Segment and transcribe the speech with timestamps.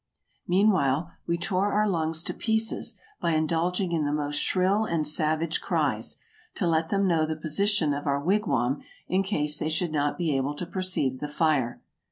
[0.47, 5.61] Meanwhile, we tore our lungs to pieces by indulging in the most shrill and savage
[5.61, 6.17] cries,
[6.55, 10.17] to let them know the posi tion of our wigwam in case they should not
[10.17, 11.81] be able to per ceive the fire.